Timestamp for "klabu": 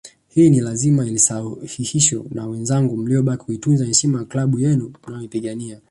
4.25-4.59